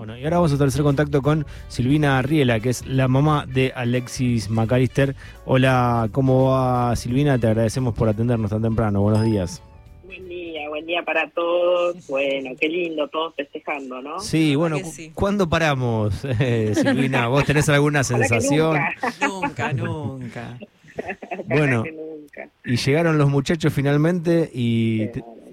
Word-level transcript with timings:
Bueno, 0.00 0.16
y 0.16 0.24
ahora 0.24 0.38
vamos 0.38 0.50
a 0.52 0.54
establecer 0.54 0.82
contacto 0.82 1.20
con 1.20 1.44
Silvina 1.68 2.22
Riela, 2.22 2.58
que 2.58 2.70
es 2.70 2.86
la 2.86 3.06
mamá 3.06 3.44
de 3.46 3.70
Alexis 3.76 4.48
McAllister. 4.48 5.14
Hola, 5.44 6.08
¿cómo 6.10 6.52
va 6.52 6.96
Silvina? 6.96 7.38
Te 7.38 7.48
agradecemos 7.48 7.92
por 7.92 8.08
atendernos 8.08 8.50
tan 8.50 8.62
temprano. 8.62 9.02
Buenos 9.02 9.22
días. 9.26 9.62
Buen 10.04 10.26
día, 10.26 10.70
buen 10.70 10.86
día 10.86 11.02
para 11.02 11.28
todos. 11.28 12.06
Bueno, 12.08 12.52
qué 12.58 12.70
lindo, 12.70 13.08
todos 13.08 13.34
festejando, 13.34 14.00
¿no? 14.00 14.20
Sí, 14.20 14.54
bueno, 14.54 14.78
¿cuándo 15.12 15.50
paramos, 15.50 16.24
eh, 16.40 16.72
Silvina? 16.74 17.28
¿Vos 17.28 17.44
tenés 17.44 17.68
alguna 17.68 18.02
sensación? 18.02 18.80
Nunca, 19.20 19.74
nunca. 19.74 20.58
bueno, 21.44 21.84
y 22.64 22.76
llegaron 22.76 23.18
los 23.18 23.28
muchachos 23.28 23.70
finalmente 23.70 24.50
y... 24.54 25.08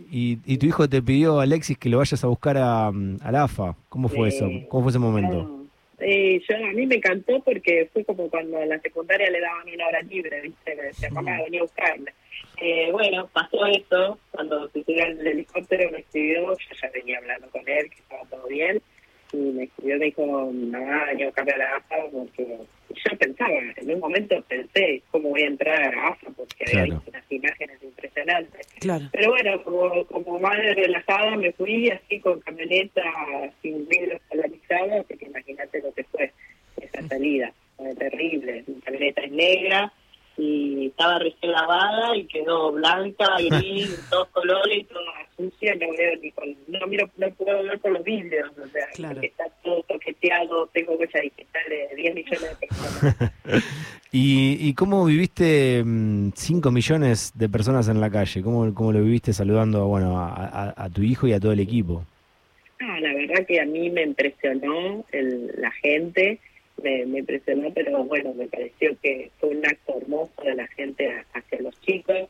Y, 0.10 0.58
tu 0.58 0.66
hijo 0.66 0.88
te 0.88 1.02
pidió, 1.02 1.40
Alexis, 1.40 1.78
que 1.78 1.90
lo 1.90 1.98
vayas 1.98 2.24
a 2.24 2.28
buscar 2.28 2.58
a, 2.58 2.88
a 2.88 3.32
la 3.32 3.44
AFA. 3.44 3.76
¿Cómo 3.90 4.08
fue 4.08 4.30
eso? 4.30 4.50
¿Cómo 4.70 4.84
fue 4.84 4.92
ese 4.92 5.00
momento? 5.00 5.58
Eh, 6.00 6.40
yo, 6.48 6.56
a 6.56 6.74
mí 6.74 6.86
me 6.86 6.96
encantó 6.96 7.40
porque 7.40 7.90
fue 7.92 8.06
como 8.06 8.30
cuando 8.30 8.62
en 8.62 8.70
la 8.70 8.80
secundaria 8.80 9.30
le 9.30 9.42
daban 9.42 9.68
una 9.74 9.88
hora 9.88 10.02
libre, 10.04 10.42
¿viste? 10.42 10.76
Me 10.76 10.84
decía, 10.84 11.10
mamá, 11.10 11.42
venía 11.44 11.62
a 11.62 11.64
buscarme. 11.64 12.12
Eh, 12.58 12.90
bueno, 12.92 13.28
pasó 13.34 13.66
eso, 13.66 14.20
cuando 14.32 14.70
se 14.70 14.84
subió 14.84 15.06
el 15.06 15.26
helicóptero 15.26 15.92
me 15.92 16.00
escribió, 16.00 16.54
yo 16.54 16.76
ya 16.82 16.90
venía 16.92 17.18
hablando 17.18 17.50
con 17.50 17.62
él, 17.68 17.90
que 17.90 17.96
estaba 17.98 18.24
todo 18.30 18.48
bien, 18.48 18.82
y 19.34 19.38
me 19.38 19.64
escribió, 19.64 19.98
me 19.98 20.06
dijo, 20.06 20.52
mamá, 20.52 21.06
venía 21.06 21.26
a 21.26 21.30
buscarme 21.30 21.52
a 21.52 21.58
la 21.58 21.76
AFA 21.78 21.96
porque 22.12 22.58
yo 22.90 23.18
pensaba, 23.18 23.54
en 23.76 23.92
un 23.92 24.00
momento 24.00 24.42
pensé 24.48 25.02
cómo 25.12 25.30
voy 25.30 25.44
a 25.44 25.48
entrar 25.48 25.84
a 25.84 25.92
la 25.92 26.08
AFA 26.08 26.28
porque 26.36 26.66
había 26.68 26.84
visto 26.84 27.10
unas 27.10 27.32
imágenes 27.32 27.84
impresionantes. 27.84 28.68
Pero 29.12 29.30
bueno, 29.30 29.64
como, 29.64 30.06
como 30.06 30.40
madre 30.40 30.74
relajada 30.74 31.36
me 31.36 31.52
fui 31.54 31.90
así 31.90 32.20
con 32.20 32.40
camioneta 32.42 33.04
sin 33.62 33.88
vidrios 33.88 34.22
polarizados, 34.30 35.06
porque 35.06 35.26
imagínate 35.26 35.82
lo 35.82 35.94
que 35.94 36.04
fue 36.06 36.32
esa 36.82 37.08
salida, 37.08 37.52
fue 37.76 37.94
terrible. 37.96 38.64
Mi 38.68 38.82
camioneta 38.82 39.22
es 39.22 39.32
negra, 39.32 39.94
y 40.38 40.88
estaba 40.88 41.18
recién 41.20 41.52
lavada 41.52 42.16
y 42.16 42.26
quedó 42.26 42.72
blanca, 42.72 43.38
gris, 43.40 44.00
todos 44.10 44.28
colores, 44.30 44.88
toda 44.88 45.02
no 45.76 45.90
veo 45.92 46.16
ni 46.22 46.32
con, 46.32 46.56
no 46.68 46.88
miro, 46.88 47.10
no 47.18 47.30
puedo 47.32 47.64
ver 47.64 47.80
con 47.80 47.94
los 47.94 48.04
vidrios, 48.04 48.50
o 48.58 48.68
sea, 48.68 48.88
está 49.22 49.46
todo 49.64 49.84
toqueteado, 49.84 50.68
tengo 50.68 50.94
huella 50.94 51.22
digital 51.22 51.64
de 51.70 51.96
10 51.96 52.16
millones 52.16 52.60
de 52.60 52.68
personas. 52.68 53.34
¿Y, 54.12 54.58
¿Y 54.60 54.74
cómo 54.74 55.06
viviste 55.06 55.84
5 55.84 55.86
mm, 55.86 56.74
millones 56.74 57.32
de 57.36 57.50
personas 57.50 57.88
en 57.90 58.00
la 58.00 58.10
calle? 58.10 58.42
¿Cómo, 58.42 58.74
cómo 58.74 58.92
lo 58.92 59.02
viviste 59.02 59.34
saludando 59.34 59.86
bueno, 59.88 60.18
a, 60.18 60.74
a, 60.76 60.90
tu 60.90 61.02
hijo 61.02 61.28
y 61.28 61.34
a 61.34 61.40
todo 61.40 61.52
el 61.52 61.60
equipo? 61.60 62.06
Ah, 62.80 63.00
la 63.00 63.14
verdad 63.14 63.46
que 63.46 63.60
a 63.60 63.66
mí 63.66 63.90
me 63.90 64.04
impresionó 64.04 65.04
el, 65.12 65.52
la 65.58 65.72
gente, 65.72 66.40
me, 66.82 67.06
me, 67.06 67.20
impresionó, 67.20 67.72
pero 67.74 68.04
bueno, 68.06 68.34
me 68.34 68.48
pareció 68.48 68.96
que 69.02 69.32
fue 69.40 69.50
un 69.50 69.66
acto 69.66 69.98
hermoso 70.00 70.42
de 70.44 70.56
la 70.56 70.68
gente 70.68 71.12
hacia 71.34 71.62
los 71.62 71.80
chicos. 71.82 72.30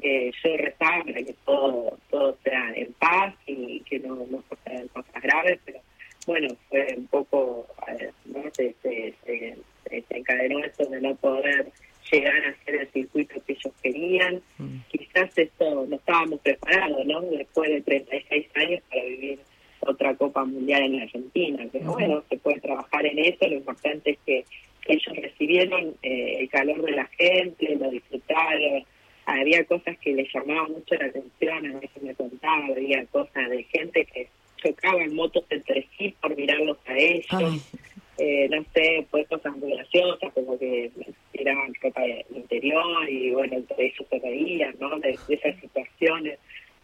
Eh, 0.00 0.30
yo 0.44 0.56
rezaba 0.56 1.04
para 1.04 1.22
que 1.22 1.34
todo, 1.44 1.98
todo 2.10 2.38
sea 2.44 2.72
en 2.74 2.92
paz 2.94 3.34
y 3.46 3.80
que 3.80 3.98
no, 3.98 4.14
no 4.30 4.42
pasaran 4.48 4.88
cosas 4.88 5.22
graves, 5.22 5.58
pero 5.64 5.80
bueno, 6.26 6.48
fue 6.68 6.94
un 6.96 7.06
poco, 7.06 7.66
eh, 7.88 8.10
¿no? 8.26 8.42
Se, 8.52 8.74
se, 8.82 9.14
se, 9.24 9.56
encadenó 10.10 10.62
eso 10.62 10.84
de 10.84 11.00
no 11.00 11.14
poder 11.16 11.72
llegar 12.12 12.44
a 12.44 12.50
hacer 12.50 12.74
el 12.76 12.88
circuito 12.92 13.34
que 13.46 13.52
ellos 13.54 13.74
querían. 13.82 14.42
Mm. 14.58 14.76
Quizás 14.88 15.36
esto 15.36 15.86
no 15.88 15.96
estábamos 15.96 16.40
preparados, 16.40 17.04
¿no? 17.06 17.22
Después 17.22 17.70
de 17.70 17.80
36 17.80 18.46
años 18.54 18.82
para 18.90 19.04
vivir 19.04 19.40
otra 19.80 20.14
Copa 20.16 20.44
Mundial 20.44 20.82
en 20.82 21.00
Argentina. 21.00 21.66
Pero 21.72 21.92
bueno, 21.92 22.22
se 22.28 22.36
puede 22.36 22.60
trabajar 22.60 23.06
en 23.06 23.18
eso. 23.18 23.46
Lo 23.48 23.56
importante 23.56 24.10
es 24.10 24.18
que 24.26 24.44
ellos 24.86 25.16
recibieron 25.16 25.94
eh, 26.02 26.36
el 26.40 26.48
calor 26.48 26.82
de 26.82 26.92
la 26.92 27.06
gente, 27.06 27.76
lo 27.76 27.90
disfrutaron. 27.90 28.84
Había 29.30 29.64
cosas 29.64 29.98
que 29.98 30.14
les 30.14 30.32
llamaban 30.32 30.72
mucho 30.72 30.94
la 30.94 31.06
atención, 31.06 31.66
a 31.66 31.80
veces 31.80 32.02
me 32.02 32.14
contaba, 32.14 32.66
había 32.66 33.04
cosas 33.06 33.50
de 33.50 33.62
gente 33.64 34.04
que 34.06 34.28
chocaban 34.56 35.14
motos 35.14 35.44
entre 35.50 35.86
sí 35.96 36.14
por 36.20 36.34
mirarlos 36.36 36.78
a 36.86 36.96
ellos. 36.96 37.70
Eh, 38.16 38.48
no 38.50 38.64
sé, 38.74 39.06
pues 39.10 39.28
cosas 39.28 39.56
muy 39.58 39.70
graciosas, 39.70 40.32
como 40.32 40.58
que 40.58 40.90
tiraban 41.32 41.72
ropa 41.80 42.02
interior 42.34 43.08
y 43.08 43.30
bueno, 43.30 43.58
entre 43.58 43.86
ellos 43.86 44.06
se 44.10 44.18
reían, 44.18 44.74
¿no? 44.80 44.98
De, 44.98 45.16
esas 45.28 45.60
situaciones. 45.60 46.38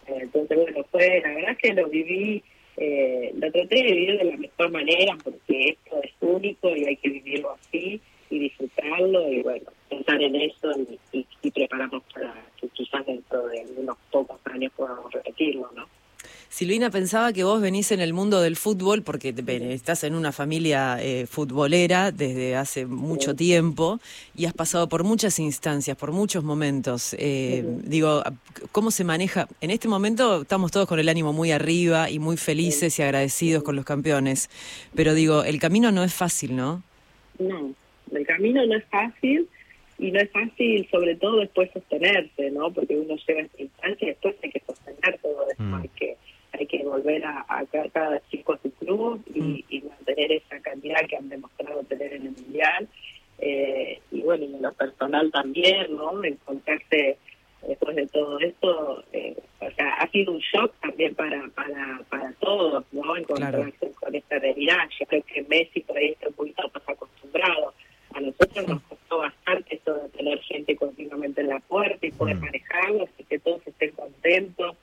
Eh, 0.07 0.19
entonces, 0.21 0.57
bueno, 0.57 0.85
fue, 0.93 1.21
la 1.25 1.35
verdad 1.35 1.57
que 1.57 1.73
lo 1.73 1.89
viví 1.89 2.43
eh, 2.77 3.33
lo 3.35 3.53
traté 3.53 3.77
de 3.77 3.83
vivir 3.83 4.19
de 4.19 4.25
la 4.25 4.37
mejor 4.37 4.71
manera 4.71 5.17
porque 5.23 5.69
esto 5.69 6.03
es 6.03 6.11
único 6.21 6.75
y 6.75 6.85
hay 6.85 6.97
que 6.97 7.09
vivirlo 7.09 7.53
así 7.53 8.01
y 8.31 8.39
disfrutarlo 8.39 9.33
y 9.33 9.43
bueno, 9.43 9.71
pensar 9.89 10.21
en 10.21 10.35
eso 10.35 10.73
y, 11.13 11.14
para 12.12 12.34
que 12.56 12.69
quizás 12.69 13.05
dentro 13.06 13.47
de 13.49 13.66
unos 13.77 13.97
pocos 14.10 14.41
años 14.47 14.72
podamos 14.77 15.12
repetirlo, 15.12 15.71
¿no? 15.75 15.87
Silvina, 16.55 16.88
pensaba 16.88 17.32
que 17.32 17.43
vos 17.43 17.60
venís 17.60 17.91
en 17.91 18.00
el 18.00 18.12
mundo 18.12 18.41
del 18.41 18.55
fútbol 18.55 19.03
porque 19.03 19.34
estás 19.72 20.05
en 20.05 20.15
una 20.15 20.31
familia 20.31 20.99
eh, 21.00 21.27
futbolera 21.27 22.12
desde 22.12 22.55
hace 22.55 22.87
mucho 22.87 23.34
tiempo 23.34 23.99
y 24.37 24.44
has 24.44 24.53
pasado 24.53 24.88
por 24.88 25.03
muchas 25.03 25.41
instancias, 25.41 25.97
por 25.97 26.12
muchos 26.12 26.44
momentos. 26.44 27.16
Eh, 27.19 27.65
digo, 27.82 28.22
¿cómo 28.71 28.93
se 28.93 29.03
maneja? 29.03 29.49
En 29.61 29.72
este 29.72 29.88
momento 29.88 30.43
estamos 30.43 30.71
todos 30.71 30.87
con 30.87 31.00
el 31.00 31.09
ánimo 31.09 31.32
muy 31.32 31.50
arriba 31.50 32.09
y 32.09 32.21
muy 32.21 32.37
felices 32.37 33.00
y 33.00 33.03
agradecidos 33.03 33.65
con 33.65 33.75
los 33.75 33.84
campeones, 33.84 34.49
pero 34.94 35.12
digo, 35.12 35.43
el 35.43 35.59
camino 35.59 35.91
no 35.91 36.05
es 36.05 36.15
fácil, 36.15 36.55
¿no? 36.55 36.84
No, 37.41 37.75
el 38.12 38.26
camino 38.28 38.65
no 38.65 38.76
es 38.76 38.84
fácil 38.84 39.49
y 39.99 40.10
no 40.10 40.21
es 40.21 40.31
fácil 40.31 40.88
sobre 40.91 41.16
todo 41.16 41.38
después 41.38 41.71
sostenerse, 41.72 42.50
¿no? 42.50 42.71
Porque 42.72 42.97
uno 42.97 43.16
llega 43.27 43.41
a 43.41 43.44
esta 43.44 43.62
instancia 43.62 44.05
y 44.05 44.10
después 44.10 44.37
hay 44.43 44.50
que 44.50 44.62
sostener 44.66 45.19
todo 45.22 45.49
esto, 45.50 45.62
mm. 45.62 45.75
hay 45.75 45.88
que 45.88 46.16
hay 46.53 46.66
que 46.66 46.84
volver 46.84 47.25
a, 47.25 47.44
a 47.49 47.65
cada 47.93 48.22
chico 48.28 48.53
a 48.53 48.59
su 48.59 48.71
club 48.75 49.21
y, 49.34 49.41
mm. 49.41 49.65
y, 49.69 49.81
mantener 49.82 50.32
esa 50.32 50.60
cantidad 50.60 51.05
que 51.09 51.16
han 51.16 51.28
demostrado 51.28 51.82
tener 51.84 52.12
en 52.12 52.27
el 52.27 52.32
mundial 52.32 52.88
eh, 53.38 54.00
y 54.12 54.21
bueno 54.22 54.44
y 54.44 54.55
en 54.55 54.62
lo 54.62 54.72
personal 54.72 55.31
también, 55.32 55.97
¿no? 55.97 56.22
Encontrarse 56.22 57.19
después 57.66 57.97
de 57.97 58.06
todo 58.06 58.38
esto, 58.41 59.05
eh, 59.12 59.37
o 59.61 59.71
sea, 59.72 59.94
ha 59.94 60.11
sido 60.11 60.32
un 60.32 60.38
shock 60.38 60.72
también 60.81 61.15
para 61.15 61.49
para 61.49 62.00
para 62.09 62.32
todos, 62.34 62.84
¿no? 62.93 63.16
Encontrarse 63.16 63.91
con 64.00 64.15
esta 64.15 64.38
realidad. 64.38 64.88
Yo 64.99 65.06
creo 65.06 65.22
que 65.22 65.43
Messi 65.43 65.81
por 65.81 65.97
ahí 65.97 66.11
está 66.11 66.28
un 66.28 66.34
poquito 66.34 66.71
más 66.72 66.88
acostumbrado. 66.88 67.75
A 68.15 68.21
nosotros 68.21 68.69
nos 68.69 68.83
costó 68.83 69.19
bastante 69.19 69.77
eso 69.77 69.95
de 69.95 70.09
tener 70.11 70.39
gente 70.41 70.77
continuamente 70.77 71.41
en 71.41 71.49
la 71.49 71.61
puerta 71.61 72.07
y 72.07 72.13
poder 72.13 72.37
mm. 72.37 72.41
manejarlo, 72.41 73.05
así 73.05 73.25
que 73.25 73.39
todos 73.39 73.67
estén 73.67 73.91
contentos. 73.93 74.77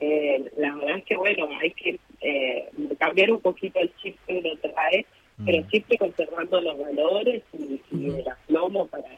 Eh, 0.00 0.50
la 0.58 0.74
verdad 0.74 0.98
es 0.98 1.04
que, 1.04 1.16
bueno, 1.16 1.48
hay 1.60 1.70
que 1.70 1.98
eh, 2.20 2.68
cambiar 2.98 3.30
un 3.30 3.40
poquito 3.40 3.78
el 3.80 3.94
chip 3.96 4.16
que 4.26 4.38
uno 4.38 4.50
trae, 4.60 5.06
pero 5.44 5.62
mm. 5.62 5.70
siempre 5.70 5.98
conservando 5.98 6.60
los 6.60 6.78
valores 6.78 7.42
y, 7.52 7.80
el 7.92 8.28
aplomo 8.28 8.86
para, 8.86 9.08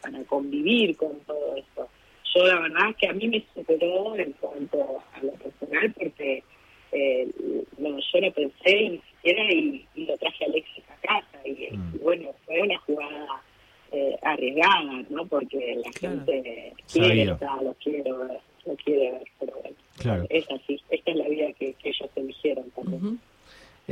para 0.00 0.22
convivir 0.24 0.96
con 0.96 1.18
todo 1.20 1.56
esto. 1.56 1.88
Yo 2.34 2.46
la 2.46 2.60
verdad 2.60 2.90
es 2.90 2.96
que 2.96 3.08
a 3.08 3.12
mí 3.12 3.28
me 3.28 3.44
superó 3.54 4.16
en 4.16 4.32
cuanto 4.34 5.02
a 5.14 5.22
lo 5.22 5.32
personal 5.32 5.92
porque 5.92 6.42
eh, 6.92 7.28
no, 7.78 7.98
yo 7.98 8.20
no 8.20 8.32
pensé 8.32 8.74
ni 8.90 8.98
siquiera 8.98 9.52
y, 9.52 9.86
lo 9.96 10.16
traje 10.18 10.44
a 10.44 10.48
Alexis 10.48 10.84
a 10.90 11.06
casa 11.06 11.38
y, 11.44 11.76
mm. 11.76 11.98
bueno, 12.02 12.30
fue 12.46 12.62
una 12.62 12.78
jugada 12.78 13.42
eh, 13.92 14.16
arriesgada, 14.22 15.04
¿no? 15.08 15.26
Porque 15.26 15.78
la 15.84 15.90
gente 16.32 16.74
quiere, 16.92 17.24
lo 17.26 17.74
quiero 17.82 18.18
ver, 18.18 18.40
lo 18.66 18.76
quiere 18.76 19.12
ver, 19.12 19.22
pero 19.38 19.52
bueno. 19.60 19.76
Claro. 19.98 20.26
Es 20.30 20.44
así, 20.50 20.80
esta 20.90 21.10
es 21.10 21.16
la 21.16 21.28
vida 21.28 21.52
que, 21.58 21.74
ellos 21.84 22.10
eligieron 22.16 22.70
también. 22.70 23.18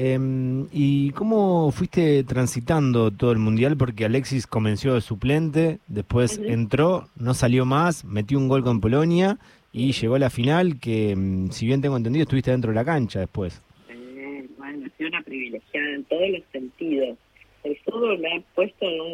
Em, 0.00 0.68
¿Y 0.72 1.10
cómo 1.10 1.72
fuiste 1.72 2.22
transitando 2.22 3.10
todo 3.10 3.32
el 3.32 3.38
mundial? 3.38 3.76
Porque 3.76 4.04
Alexis 4.04 4.46
comenzó 4.46 4.94
de 4.94 5.00
suplente, 5.00 5.80
después 5.88 6.38
entró, 6.38 7.08
no 7.16 7.34
salió 7.34 7.64
más, 7.64 8.04
metió 8.04 8.38
un 8.38 8.46
gol 8.46 8.62
con 8.62 8.80
Polonia 8.80 9.38
y 9.72 9.92
llegó 9.92 10.14
a 10.14 10.20
la 10.20 10.30
final, 10.30 10.78
que 10.78 11.10
em, 11.10 11.50
si 11.50 11.66
bien 11.66 11.80
tengo 11.80 11.96
entendido, 11.96 12.22
estuviste 12.22 12.52
dentro 12.52 12.70
de 12.70 12.76
la 12.76 12.84
cancha 12.84 13.20
después. 13.20 13.60
Eh, 13.88 14.46
bueno, 14.56 14.86
ha 14.86 14.96
sido 14.96 15.08
una 15.08 15.22
privilegiada 15.22 15.94
en 15.94 16.04
todos 16.04 16.30
los 16.30 16.42
sentidos. 16.52 17.18
El 17.64 17.76
fútbol 17.78 18.18
me 18.20 18.36
ha 18.36 18.40
puesto 18.54 18.86
en 18.86 19.00
un 19.00 19.07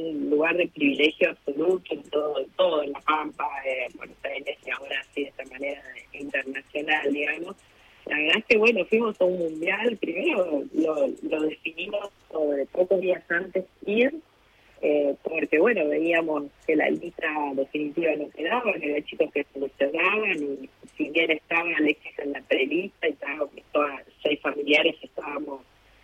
lugar 0.44 0.56
de 0.58 0.68
privilegio 0.68 1.30
absoluto 1.30 1.94
en 1.94 2.02
todo, 2.10 2.38
en 2.38 2.50
todo 2.50 2.82
en 2.82 2.92
La 2.92 3.00
Pampa, 3.00 3.48
eh, 3.64 3.88
Buenos 3.96 4.16
Aires 4.24 4.58
y 4.66 4.70
ahora 4.70 5.02
sí 5.14 5.22
de 5.22 5.28
esta 5.28 5.44
manera 5.44 5.82
internacional, 6.12 7.12
digamos. 7.12 7.56
La 8.04 8.18
verdad 8.18 8.36
es 8.36 8.44
que, 8.44 8.58
bueno, 8.58 8.84
fuimos 8.84 9.18
a 9.18 9.24
un 9.24 9.38
mundial, 9.38 9.96
primero 9.96 10.62
lo, 10.74 11.06
lo 11.22 11.42
definimos 11.44 12.10
sobre 12.30 12.66
pocos 12.66 13.00
días 13.00 13.22
antes 13.30 13.64
ir, 13.86 14.14
eh, 14.82 15.14
porque, 15.22 15.58
bueno, 15.58 15.88
veíamos 15.88 16.44
que 16.66 16.76
la 16.76 16.90
lista 16.90 17.26
definitiva 17.54 18.14
no 18.16 18.28
quedaba, 18.28 18.74
que 18.74 18.84
había 18.84 19.02
chicos 19.02 19.32
que 19.32 19.46
solucionaban 19.54 20.42
y 20.42 20.68
si 20.98 21.08
bien 21.08 21.30
estaba 21.30 21.70
Alexis 21.78 22.18
en 22.18 22.32
la 22.32 22.42
prelista 22.42 23.08
y 23.08 23.16
todas 23.72 24.02
seis 24.22 24.38
familiares 24.42 24.94
estábamos 25.00 25.62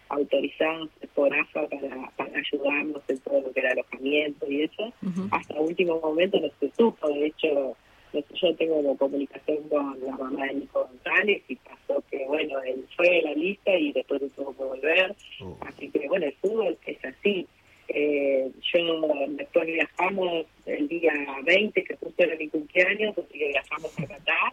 autorizados 0.08 0.88
por 1.14 1.34
AFA 1.34 1.68
para, 1.68 2.10
para 2.16 2.38
ayudarnos 2.38 3.02
en 3.08 3.18
todo 3.18 3.40
lo 3.40 3.52
que 3.52 3.60
era 3.60 3.72
alojamiento 3.72 4.50
y 4.50 4.62
eso. 4.62 4.92
Hasta 5.30 5.60
último 5.60 6.00
momento 6.00 6.40
no 6.40 6.48
se 6.60 6.70
supo, 6.76 7.08
de 7.08 7.26
hecho, 7.26 7.76
yo 8.12 8.54
tengo 8.56 8.96
comunicación 8.96 9.58
con 9.68 9.98
la 10.04 10.16
mamá 10.16 10.46
de 10.46 10.54
Nico 10.54 10.86
González 10.86 11.42
y 11.48 11.56
pasó 11.56 12.02
que, 12.10 12.24
bueno, 12.26 12.60
él 12.62 12.84
fue 12.96 13.08
de 13.08 13.22
la 13.22 13.34
lista 13.34 13.72
y 13.76 13.92
después 13.92 14.20
tuvo 14.34 14.54
que 14.56 14.64
volver. 14.64 15.14
Oh. 15.42 15.56
Así 15.60 15.88
que, 15.90 16.08
bueno, 16.08 16.26
el 16.26 16.34
fútbol 16.34 16.76
es 16.86 17.04
así. 17.04 17.46
Eh, 17.88 18.50
yo 18.72 19.26
después 19.30 19.66
viajamos 19.66 20.46
el 20.66 20.88
día 20.88 21.12
20, 21.44 21.84
que 21.84 21.96
justo 21.96 22.22
era 22.22 22.36
mi 22.36 22.48
cumpleaños, 22.48 23.18
así 23.18 23.38
que 23.38 23.48
viajamos 23.48 23.98
a 23.98 24.06
Qatar. 24.06 24.52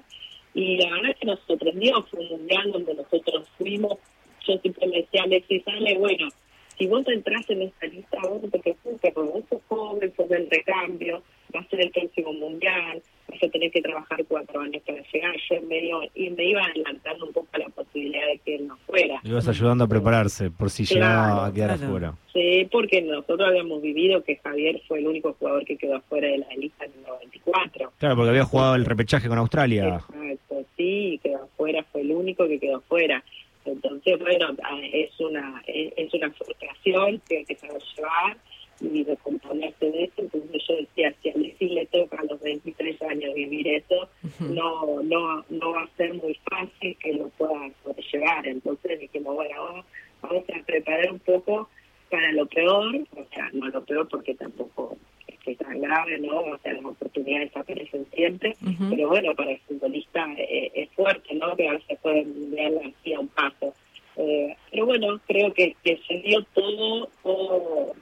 Y 0.54 0.77
la 0.77 0.92
verdad 0.92 1.12
es 1.12 1.18
que 1.18 1.25
nos 1.27 1.39
sorprendió, 1.42 2.01
fue 2.04 2.19
un 2.19 2.30
mundial 2.30 2.71
donde 2.71 2.95
nosotros 2.95 3.48
fuimos. 3.57 3.98
Yo 4.48 4.57
siempre 4.59 4.88
me 4.88 4.98
decía 4.98 5.21
a 5.21 5.25
Alexis, 5.25 5.63
dale, 5.65 5.98
bueno, 5.98 6.30
si 6.78 6.88
vos 6.88 7.08
entras 7.08 7.50
en 7.50 7.64
esta 7.64 7.88
lista, 7.88 8.18
vos 8.24 8.44
no 8.44 8.50
te 8.50 8.60
preocupes, 8.60 9.14
porque 9.14 9.32
vos 9.32 9.44
sos 9.50 9.62
joven, 9.68 10.14
sos 10.16 10.30
del 10.30 10.50
recambio, 10.50 11.24
va 11.56 11.62
a 11.62 11.68
ser 11.70 11.82
el 11.82 11.92
próximo 11.92 12.34
mundial, 12.34 13.02
vas 13.30 13.44
a 13.44 13.50
tener 13.50 13.72
que 13.72 13.82
trabajar 13.82 14.24
cuatro 14.26 14.60
años 14.62 14.84
para 14.86 15.02
llegar. 15.12 15.36
Yo 15.50 15.62
medio, 15.64 16.02
y 16.14 16.30
me 16.30 16.46
iba 16.46 16.64
adelantando 16.64 17.26
un 17.26 17.34
poco 17.34 17.48
a 17.54 17.60
la 17.60 17.70
posibilidad 17.70 18.28
de 18.28 18.40
que 18.40 18.56
él 18.56 18.68
no 18.68 18.78
fuera. 18.86 19.20
Y 19.24 19.30
ibas 19.30 19.48
ayudando 19.48 19.86
a 19.86 19.88
prepararse 19.88 20.52
por 20.52 20.70
si 20.70 20.86
llegaba 20.86 21.48
a 21.48 21.54
quedar 21.54 21.72
afuera. 21.72 22.14
Sí, 22.34 22.68
porque 22.72 23.02
nosotros 23.02 23.48
habíamos 23.48 23.82
vivido 23.82 24.24
que 24.24 24.36
Javier 24.38 24.82
fue 24.88 25.00
el 25.00 25.08
único 25.08 25.34
jugador 25.34 25.66
que 25.66 25.78
quedó 25.78 25.96
afuera 25.96 26.28
de 26.28 26.38
la 26.38 26.50
lista 26.56 26.86
en 26.86 26.92
el 27.00 27.04
94. 27.08 27.94
Claro, 27.98 28.16
porque 28.16 28.30
había 28.30 28.44
jugado 28.44 28.76
el 28.76 28.86
repechaje 28.86 29.28
con 29.28 29.40
Australia. 29.40 30.02
Exacto, 30.14 30.66
sí, 30.76 31.20
quedó 31.24 31.44
afuera, 31.44 31.84
fue 31.92 32.02
el 32.02 32.12
único 32.12 32.48
que 32.48 32.60
quedó 32.60 32.78
afuera. 32.78 33.24
Entonces, 33.72 34.19
bueno, 34.19 34.56
es 34.92 35.19
una 35.19 35.64
es 35.68 36.14
una 36.14 36.31
frustración 36.31 37.22
que 37.28 37.38
hay 37.38 37.46
que 37.46 37.56
saber 37.56 37.81
llevar 37.96 38.38
y 38.80 39.04
recomponerse 39.04 39.92
de 39.92 40.04
eso. 40.04 40.14
Entonces 40.22 40.62
yo 40.68 40.75
decía, 40.75 41.14
si 41.22 41.30
a 41.30 41.34
Alexis 41.34 41.72
le 41.72 41.86
toca 41.88 42.18
a 42.19 42.25
los 42.25 42.40
23 42.42 43.02
años 43.04 43.34
vivir 43.34 43.68
eso, 43.68 44.10
no 44.40 45.02
no 45.04 45.46
no 45.50 45.72
va 45.72 45.84
a 45.84 45.98
ser 45.98 46.14
muy 46.14 46.38
fácil 46.50 46.96
que 47.00 47.14
lo 47.14 47.30
pueda 47.30 47.69
sobrellevar. 47.84 48.48
Entonces 48.48 49.00
dijimos, 49.00 49.36
bueno, 49.36 49.64
vamos, 49.64 49.86
vamos 50.22 50.44
a 50.50 50.66
preparar 50.66 51.12
un 51.12 51.19
poco 51.19 51.69
para 52.10 52.31
lo 52.31 52.46
peor, 52.46 52.96
o 52.96 53.25
sea, 53.34 53.50
no 53.54 53.68
lo 53.68 53.84
peor 53.84 54.08
porque 54.08 54.34
tampoco 54.36 54.98
es 55.28 55.38
que 55.40 55.56
tan 55.56 55.81
grave, 55.81 56.18
¿no? 56.19 56.40
O 56.40 56.58
sea, 56.60 56.74
las 56.74 56.86
oportunidades 56.86 57.56
aparecen 57.56 58.06
siempre, 58.14 58.56
pero 58.90 59.10
bueno, 59.10 59.36
para 59.36 59.52
el 59.52 59.60
futbolista 59.60 60.25
eh, 60.38 60.72
es 60.74 60.90
fuerte, 60.92 61.34
¿no? 61.36 61.56
Que 61.56 61.68
a 61.68 61.74
veces 61.74 62.00
pueden 62.02 62.52
ver 62.52 62.80
así 62.86 63.14
a 63.14 63.19
un 63.19 63.28
paso. 63.28 63.56
Bueno, 64.88 65.19
creo 65.28 65.54
que, 65.54 65.75
que 65.84 66.00
se 66.07 66.19
dio 66.19 66.42
todo, 66.54 67.10
todo 67.22 67.94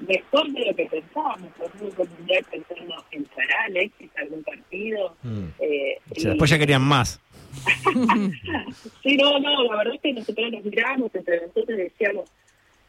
mejor 0.00 0.50
de 0.50 0.66
lo 0.66 0.74
que 0.74 0.86
pensábamos. 0.86 1.52
Por 1.52 1.66
ejemplo, 1.68 2.04
mundial 2.18 2.44
pensamos 2.50 3.04
en 3.12 3.26
Alexis, 3.66 4.10
algún 4.16 4.42
partido. 4.42 5.14
Mm. 5.22 5.44
Eh, 5.60 5.98
después 6.16 6.50
ya 6.50 6.58
querían 6.58 6.82
más. 6.82 7.20
sí, 9.04 9.16
no, 9.16 9.38
no, 9.38 9.64
la 9.64 9.76
verdad 9.76 9.94
es 9.94 10.00
que 10.00 10.12
nosotros 10.14 10.50
nos 10.50 10.64
miramos 10.64 11.14
entre 11.14 11.42
nosotros 11.42 11.78
y 11.78 11.82
decíamos, 11.82 12.30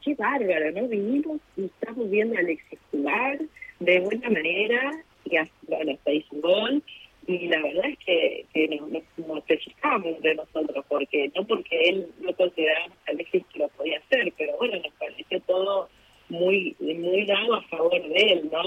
qué 0.04 0.16
bárbaro, 0.16 0.72
¿no? 0.72 0.88
Vinimos 0.88 1.40
y 1.56 1.66
estamos 1.66 2.10
viendo 2.10 2.36
a 2.36 2.40
Alexis 2.40 2.80
jugar 2.90 3.40
de 3.80 4.00
buena 4.00 4.30
manera 4.32 4.92
y 5.26 5.38
hasta, 5.38 5.54
bueno, 5.68 5.92
hasta 5.92 6.12
hizo 6.12 6.28
un 6.32 6.42
gol. 6.42 6.84
Y 7.26 7.48
la 7.48 7.62
verdad 7.62 7.86
es 7.86 7.98
que, 8.00 8.46
que 8.54 8.68
nos, 8.68 8.90
nos, 9.18 10.22
de 10.22 10.36
nosotros, 10.36 10.86
porque 10.90 11.32
no 11.36 11.46
porque 11.46 11.90
él 11.90 12.08
no 12.20 12.34
consideraba 12.36 12.88
a 13.08 13.12
Alexis 13.12 13.44
que 13.54 13.60
lo 13.60 13.70
podía 13.70 14.00
hacer, 14.00 14.34
pero 14.38 14.58
bueno, 14.58 14.78
nos 14.78 14.94
pareció 14.94 15.40
todo 15.42 15.90
muy 16.30 16.76
muy 16.80 17.26
dado 17.26 17.56
a 17.56 17.62
favor 17.64 17.92
de 17.92 18.16
él, 18.16 18.50
¿no? 18.52 18.62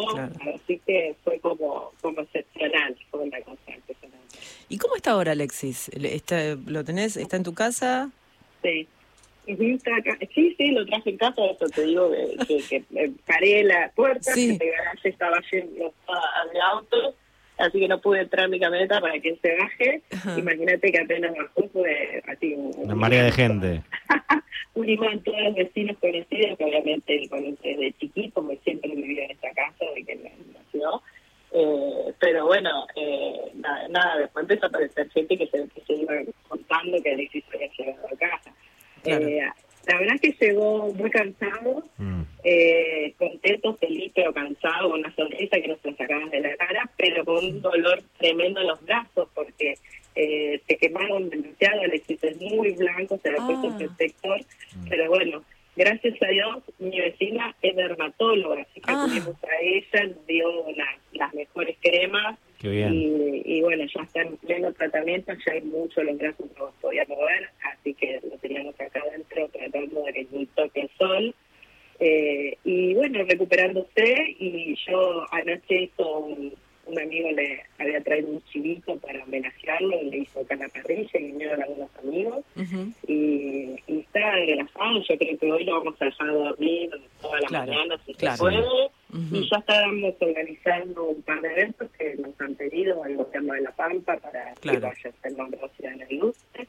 Así 0.54 0.80
que 0.86 1.14
fue 1.24 1.38
como, 1.40 1.92
como 2.00 2.20
excepcional, 2.22 2.96
fue 3.10 3.20
una 3.20 3.40
cosa 3.42 3.74
impresionante. 3.74 4.36
¿Y 4.68 4.78
cómo 4.78 4.96
está 4.96 5.12
ahora 5.12 5.32
Alexis? 5.32 5.88
¿Está, 5.90 6.56
¿Lo 6.66 6.84
tenés? 6.84 7.16
¿Está 7.16 7.36
en 7.36 7.44
tu 7.44 7.54
casa? 7.54 8.10
Sí. 8.62 8.86
Sí, 9.46 10.54
sí, 10.58 10.70
lo 10.72 10.84
traje 10.86 11.10
en 11.10 11.18
casa, 11.18 11.44
eso 11.44 11.66
te 11.68 11.84
digo, 11.86 12.10
que, 12.48 12.58
que, 12.68 13.12
paré 13.26 13.62
la 13.62 13.92
puerta, 13.94 14.32
sí. 14.32 14.58
que 14.58 14.64
el 14.64 14.72
garaje 14.72 15.08
estaba 15.08 15.40
lleno 15.52 15.92
de 16.52 16.60
autos, 16.72 17.14
así 17.58 17.80
que 17.80 17.88
no 17.88 18.00
pude 18.00 18.20
entrar 18.20 18.44
en 18.44 18.50
mi 18.50 18.60
camioneta 18.60 19.00
para 19.00 19.18
que 19.20 19.36
se 19.36 19.56
baje. 19.56 20.02
Imagínate 20.38 20.92
que 20.92 20.98
apenas 20.98 21.34
bajó 21.36 21.68
fue 21.72 22.22
así. 22.26 22.54
Una 22.54 22.94
marea 22.94 23.24
de 23.24 23.32
gente. 23.32 23.82
un 24.74 24.88
imán 24.88 25.20
todos 25.20 25.40
los 25.40 25.54
vecinos 25.54 25.96
conocidos, 25.98 26.58
que 26.58 26.64
obviamente 26.64 27.16
él 27.16 27.28
conoce 27.28 27.76
de 27.76 27.94
chiquito, 27.98 28.42
porque 28.42 28.60
siempre 28.64 28.90
vivió 28.94 29.22
en 29.22 29.30
esta 29.30 29.50
casa 29.52 29.84
de 29.94 30.04
que 30.04 30.16
nació. 30.16 31.02
Eh, 31.52 32.12
pero 32.18 32.46
bueno, 32.46 32.86
eh, 32.96 33.52
nada, 33.54 33.88
nada, 33.88 34.18
después 34.18 34.42
empezó 34.42 34.66
a 34.66 34.68
aparecer 34.68 35.08
gente 35.10 35.38
que 35.38 35.46
se, 35.46 35.68
que 35.68 35.80
se 35.86 35.94
iba 35.94 36.12
contando 36.48 37.02
que 37.02 37.12
Alexis 37.12 37.44
había 37.54 37.68
llegado 37.78 38.06
a 38.06 38.16
casa. 38.18 38.52
Eh, 39.04 39.40
la 39.86 39.98
verdad 39.98 40.16
es 40.20 40.20
que 40.20 40.46
llegó 40.46 40.92
muy 40.92 41.10
cansado, 41.10 41.84
mm. 41.98 42.22
eh, 42.42 43.14
contento, 43.18 43.76
feliz, 43.76 44.10
pero 44.14 44.32
cansado, 44.32 44.90
con 44.90 45.00
una 45.00 45.14
sonrisa 45.14 45.60
que 45.60 45.68
no 45.68 45.76
se 45.82 45.94
sacaba 45.94 46.26
de 46.26 46.40
la 46.40 46.56
cara, 46.56 46.90
pero 46.96 47.24
con 47.24 47.44
un 47.44 47.62
dolor 47.62 48.02
tremendo 48.18 48.60
en 48.60 48.66
los 48.66 48.84
brazos, 48.84 49.28
porque 49.34 49.74
eh, 50.16 50.60
se 50.66 50.76
quemaron 50.76 51.30
demasiado, 51.30 51.82
el 51.82 51.92
es 51.92 52.40
muy 52.40 52.72
blanco, 52.72 53.18
se 53.22 53.30
le 53.30 53.38
ha 53.38 53.46
puesto 53.46 53.66
el 53.68 53.72
ah. 53.72 53.78
protector, 53.78 54.40
mm. 54.40 54.88
pero 54.88 55.08
bueno, 55.08 55.44
gracias 55.76 56.20
a 56.20 56.26
Dios, 56.26 56.62
mi 56.78 56.98
vecina 56.98 57.54
es 57.62 57.76
dermatóloga, 57.76 58.62
así 58.62 58.80
que 58.80 58.90
ah. 58.90 59.06
a 59.06 59.62
ella, 59.62 60.06
nos 60.08 60.26
dio 60.26 60.48
las 61.12 61.34
mejores 61.34 61.76
cremas, 61.80 62.38
y, 62.62 63.60
bueno, 63.60 63.84
ya 63.94 64.02
está 64.02 64.22
en 64.22 64.36
pleno 64.38 64.72
tratamiento, 64.72 65.32
ya 65.46 65.52
hay 65.52 65.62
mucho 65.62 66.02
los 66.02 66.18
brazos 66.18 66.46
no 66.58 66.72
podía 66.80 67.04
mover, 67.06 67.50
así 67.62 67.94
que 67.94 68.20
lo 68.28 68.36
teníamos 68.38 68.74
tratando 69.76 70.04
de 70.04 70.70
que 70.72 70.80
el 70.80 70.90
sol. 70.98 71.34
Eh, 71.98 72.58
y 72.64 72.94
bueno, 72.94 73.24
recuperándose, 73.24 74.36
y 74.38 74.76
yo 74.86 75.24
anoche 75.32 75.82
hizo 75.84 76.18
un, 76.18 76.52
amigo 77.00 77.30
le 77.32 77.62
había 77.78 78.00
traído 78.02 78.28
un 78.28 78.42
chivito 78.44 78.96
para 78.98 79.24
homenajearlo, 79.24 80.02
le 80.02 80.18
hizo 80.18 80.40
acá 80.40 80.56
la 80.56 80.68
parrilla 80.68 81.10
y 81.18 81.24
vinieron 81.24 81.62
algunos 81.62 81.90
amigos, 81.96 82.44
y, 83.08 83.74
está 83.88 84.30
relajado, 84.30 85.02
yo 85.02 85.18
creo 85.18 85.38
que 85.38 85.52
hoy 85.52 85.64
lo 85.64 85.78
vamos 85.78 85.94
a 86.00 86.04
dejar 86.04 86.32
dormir 86.32 86.90
toda 87.20 87.40
la 87.40 87.60
mañana 87.60 87.98
si 88.04 88.14
se 88.14 88.28
puede. 88.38 88.62
Y 89.32 89.48
ya 89.48 89.56
estábamos 89.58 90.14
organizando 90.20 91.04
un 91.04 91.22
par 91.22 91.40
de 91.40 91.48
eventos 91.52 91.90
que 91.92 92.16
nos 92.16 92.38
han 92.40 92.54
pedido 92.56 93.02
al 93.04 93.16
gobierno 93.16 93.54
de 93.54 93.60
La 93.62 93.72
Pampa 93.72 94.16
para 94.18 94.54
que 94.60 94.78
vaya 94.78 94.88
a 94.88 95.22
ser 95.22 95.36
nombrado 95.36 95.68
Ciudadana 95.76 96.06
Ilustre 96.10 96.66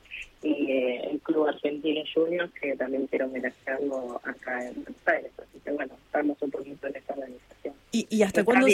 y 0.47 0.71
eh, 0.71 1.01
el 1.11 1.19
Club 1.19 1.47
Argentino 1.47 2.01
Juniors 2.13 2.51
que 2.53 2.75
también 2.75 3.07
quiero 3.07 3.25
homenajearlo 3.25 4.21
acá 4.23 4.67
en 4.67 4.75
Buenos 4.75 5.07
Aires. 5.07 5.31
Así 5.37 5.59
que 5.63 5.71
bueno, 5.71 5.93
estamos 6.05 6.37
un 6.41 6.51
poquito 6.51 6.87
en 6.87 6.95
esta 6.95 7.13
organización. 7.13 7.73
¿Y, 7.91 8.07
y 8.09 8.21
hasta 8.23 8.43
cuándo? 8.43 8.67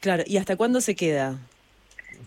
Claro, 0.00 0.22
¿y 0.26 0.36
hasta 0.36 0.56
cuándo 0.56 0.80
se 0.80 0.94
queda? 0.94 1.38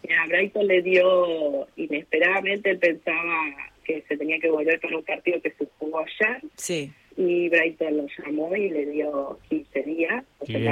A 0.09 0.27
Brighton 0.27 0.67
le 0.67 0.81
dio, 0.81 1.67
inesperadamente, 1.75 2.71
él 2.71 2.79
pensaba 2.79 3.55
que 3.83 4.03
se 4.07 4.17
tenía 4.17 4.39
que 4.39 4.49
volver 4.49 4.79
para 4.79 4.97
un 4.97 5.03
partido 5.03 5.41
que 5.41 5.51
se 5.51 5.67
jugó 5.77 5.99
ayer. 5.99 6.41
Sí 6.55 6.91
y 7.19 7.49
Brighton 7.49 7.97
lo 7.97 8.07
llamó 8.17 8.55
y 8.55 8.69
le 8.69 8.85
dio 8.85 9.37
15 9.49 9.83
días. 9.83 10.23
él, 10.47 10.63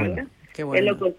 lo, 0.86 1.14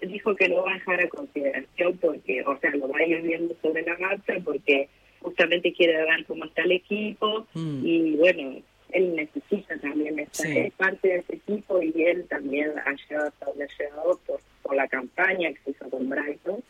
él 0.00 0.12
dijo 0.12 0.36
que 0.36 0.48
lo 0.48 0.62
va 0.62 0.72
a 0.72 0.74
dejar 0.74 1.00
a 1.00 1.08
consideración 1.08 1.96
porque, 1.96 2.42
o 2.42 2.58
sea, 2.58 2.70
lo 2.72 2.88
va 2.88 2.98
a 2.98 3.06
ir 3.06 3.22
viendo 3.22 3.56
sobre 3.62 3.82
la 3.82 3.96
marcha 3.96 4.34
porque 4.44 4.90
justamente 5.20 5.72
quiere 5.72 5.96
ver 5.96 6.24
cómo 6.26 6.44
está 6.44 6.62
el 6.62 6.72
equipo 6.72 7.46
mm. 7.54 7.86
y 7.86 8.16
bueno, 8.16 8.62
él 8.92 9.14
necesita 9.14 9.78
también 9.78 10.18
estar, 10.18 10.46
es 10.50 10.72
parte 10.74 11.08
de 11.08 11.16
ese 11.16 11.34
equipo 11.36 11.80
y 11.82 11.92
él 12.02 12.26
también 12.28 12.72
ha 12.84 12.92
llegado 12.92 13.28
hasta 13.28 13.46
donde 13.46 13.64
ha 13.64 13.78
llegado 13.78 14.20
por, 14.26 14.40
por 14.62 14.74
la 14.74 14.88
campaña 14.88 15.52
que 15.52 15.60
se 15.64 15.70
hizo 15.72 15.90
con 15.90 16.08
Brighton. 16.08 16.62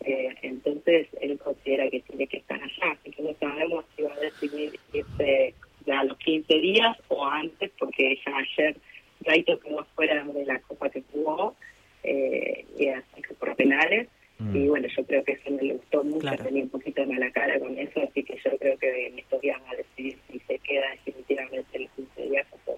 Eh, 0.00 0.34
entonces 0.42 1.08
él 1.20 1.38
considera 1.38 1.88
que 1.90 2.00
tiene 2.00 2.26
que 2.26 2.38
estar 2.38 2.62
allá, 2.62 2.92
así 2.92 3.10
que 3.10 3.22
no 3.22 3.34
sabemos 3.40 3.84
si 3.96 4.02
va 4.02 4.14
a 4.14 4.20
decidir 4.20 4.78
irse 4.92 5.54
a 5.90 6.04
los 6.04 6.16
15 6.18 6.54
días 6.54 6.96
o 7.08 7.26
antes, 7.26 7.70
porque 7.78 8.18
ya 8.24 8.36
ayer 8.36 8.76
Raito 9.22 9.58
quedó 9.58 9.84
fuera 9.96 10.24
de 10.24 10.44
la 10.44 10.60
copa 10.60 10.88
que 10.88 11.02
jugó, 11.12 11.54
eh, 12.04 12.64
y 12.78 12.88
así 12.88 13.22
que 13.22 13.34
por 13.34 13.54
penales. 13.56 14.08
Mm. 14.38 14.56
Y 14.56 14.68
bueno, 14.68 14.86
yo 14.96 15.04
creo 15.04 15.24
que 15.24 15.32
eso 15.32 15.50
me 15.50 15.72
gustó 15.72 16.04
mucho, 16.04 16.30
tenía 16.36 16.62
un 16.62 16.68
poquito 16.68 17.00
de 17.00 17.08
mala 17.08 17.30
cara 17.32 17.58
con 17.58 17.76
eso, 17.76 18.00
así 18.00 18.22
que 18.22 18.38
yo 18.44 18.56
creo 18.58 18.78
que 18.78 19.06
en 19.08 19.18
estos 19.18 19.40
días 19.40 19.60
va 19.66 19.72
a 19.72 19.76
decidir 19.76 20.16
si 20.30 20.38
se 20.40 20.58
queda 20.60 20.90
definitivamente 20.92 21.78
los 21.78 21.90
15 21.90 22.22
días 22.22 22.46
o 22.52 22.70
no. 22.70 22.76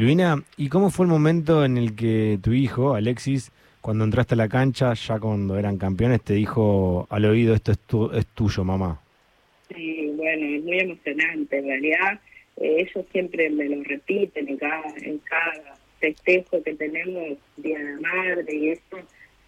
Silvina, 0.00 0.42
¿y 0.56 0.70
cómo 0.70 0.88
fue 0.88 1.04
el 1.04 1.12
momento 1.12 1.62
en 1.62 1.76
el 1.76 1.94
que 1.94 2.38
tu 2.42 2.54
hijo, 2.54 2.94
Alexis, 2.94 3.52
cuando 3.82 4.02
entraste 4.02 4.32
a 4.32 4.38
la 4.38 4.48
cancha, 4.48 4.94
ya 4.94 5.20
cuando 5.20 5.58
eran 5.58 5.76
campeones, 5.76 6.22
te 6.22 6.32
dijo 6.32 7.06
al 7.10 7.26
oído, 7.26 7.54
esto 7.54 7.72
es, 7.72 7.78
tu, 7.80 8.10
es 8.12 8.26
tuyo, 8.28 8.64
mamá? 8.64 8.98
Sí, 9.68 10.10
bueno, 10.16 10.56
es 10.56 10.64
muy 10.64 10.78
emocionante. 10.80 11.58
En 11.58 11.66
realidad, 11.66 12.18
eh, 12.56 12.76
ellos 12.78 13.04
siempre 13.12 13.50
me 13.50 13.68
lo 13.68 13.84
repiten 13.84 14.48
en 14.48 14.56
cada, 14.56 14.88
en 15.02 15.18
cada 15.18 15.74
festejo 15.98 16.62
que 16.62 16.74
tenemos, 16.76 17.36
Día 17.58 17.78
de 17.78 17.84
la 17.84 18.00
Madre 18.00 18.56
y 18.56 18.70
eso, 18.70 18.96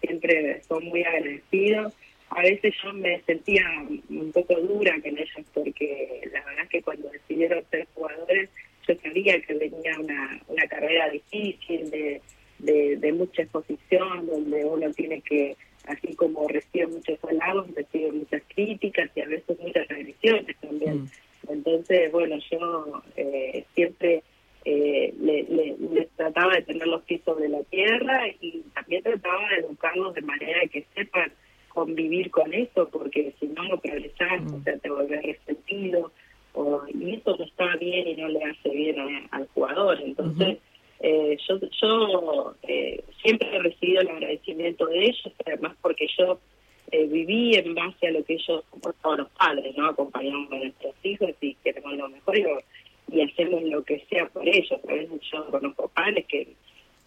siempre 0.01 0.61
son 0.67 0.85
muy 0.85 1.03
agradecidos. 1.03 1.95
A 2.29 2.43
veces 2.43 2.75
yo 2.83 2.93
me 2.93 3.19
sentía 3.21 3.65
un 4.07 4.31
poco 4.31 4.53
dura 4.61 4.93
con 5.01 5.17
ellos 5.17 5.47
porque 5.51 6.21
la 6.31 6.45
verdad 6.45 6.65
es 6.65 6.69
que 6.69 6.81
cuando 6.83 7.09
decidieron 7.09 7.63
ser 7.71 7.87
jugadores 7.95 8.51
yo 8.87 8.95
sabía 9.01 9.41
que 9.41 9.53
venía 9.53 9.99
una, 9.99 10.41
una 10.47 10.67
carrera 10.67 11.09
difícil 11.09 11.89
de, 11.89 12.21
de, 12.59 13.13
mucha 13.13 13.43
exposición, 13.43 14.25
donde 14.27 14.63
uno 14.65 14.91
tiene 14.91 15.21
que, 15.21 15.55
así 15.87 16.15
como 16.15 16.47
recibe 16.47 16.87
muchos 16.87 17.19
halagos, 17.23 17.73
recibe 17.75 18.11
muchas 18.11 18.41
críticas 18.53 19.09
y 19.15 19.21
a 19.21 19.25
veces 19.25 19.59
muchas 19.59 19.89
agresiones 19.89 20.55
también. 20.61 21.03
Mm. 21.03 21.09
Entonces, 21.49 22.11
bueno, 22.11 22.37
yo 22.49 23.03
eh, 23.17 23.65
siempre 23.75 24.23
eh, 24.65 25.13
les 25.19 26.09
trataba 26.15 26.55
de 26.55 26.61
tener 26.61 26.87
los 26.87 27.03
pies 27.03 27.21
sobre 27.25 27.49
la 27.49 27.61
tierra 27.63 28.27
y 28.39 28.63
también 28.73 29.03
trataba 29.03 29.49
de 29.49 29.65
educarlos 29.65 30.13
de 30.13 30.21
manera 30.21 30.59
que 30.71 30.85
sepan 30.95 31.31
convivir 31.67 32.29
con 32.31 32.53
eso, 32.53 32.87
porque 32.89 33.33
si 33.39 33.47
no, 33.47 33.63
no 33.63 33.79
progresás, 33.79 34.41
o 34.53 34.61
sea, 34.63 34.77
te 34.77 34.89
volvés 34.89 35.23
resentido, 35.23 36.11
y 36.93 37.15
eso 37.15 37.35
no 37.37 37.45
está 37.45 37.75
bien 37.77 38.07
y 38.07 38.15
no 38.15 38.27
le 38.27 38.43
hace 38.43 38.69
bien 38.69 38.95
al 39.31 39.47
jugador. 39.53 39.99
Entonces, 40.01 40.57
eh, 40.99 41.37
yo, 41.47 41.59
yo 41.81 42.55
eh, 42.63 43.03
siempre 43.21 43.55
he 43.55 43.59
recibido 43.59 44.01
el 44.01 44.09
agradecimiento 44.09 44.85
de 44.85 45.03
ellos, 45.03 45.33
además 45.45 45.75
porque 45.81 46.07
yo 46.17 46.39
eh, 46.91 47.05
viví 47.07 47.55
en 47.55 47.75
base 47.75 48.07
a 48.07 48.11
lo 48.11 48.23
que 48.23 48.35
ellos, 48.35 48.63
como 48.69 48.93
todos 49.01 49.17
los 49.19 49.29
padres, 49.31 49.75
¿no? 49.75 49.87
Acompañamos 49.87 50.51
a 50.51 50.57
nuestros 50.57 50.95
hijos 51.03 51.31
y 51.41 51.55
queremos 51.55 51.93
lo 51.93 52.09
mejor 52.09 52.37
y, 52.37 52.45
y 53.11 53.21
hacemos 53.21 53.63
lo 53.63 53.83
que 53.83 54.05
sea 54.09 54.27
por 54.27 54.47
ellos. 54.47 54.79
A 54.87 54.93
veces 54.93 55.19
yo 55.31 55.45
conozco 55.47 55.87
padres 55.89 56.25
que, 56.27 56.47